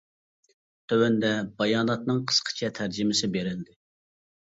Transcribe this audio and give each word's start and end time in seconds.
تۆۋەندە 0.93 1.29
باياناتنىڭ 1.59 2.21
قىسقىچە 2.31 2.71
تەرجىمىسى 2.79 3.31
بېرىلدى. 3.37 3.77